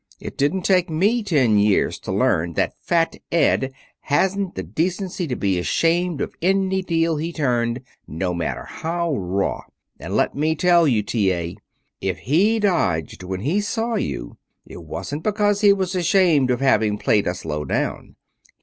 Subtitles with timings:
[0.19, 5.35] It didn't take me ten years to learn that Fat Ed hadn't the decency to
[5.35, 9.61] be ashamed of any deal he turned, no matter how raw.
[9.99, 11.31] And let me tell you, T.
[11.31, 11.55] A.:
[12.01, 16.97] If he dodged when he saw you it wasn't because he was ashamed of having
[16.97, 18.15] played us low down.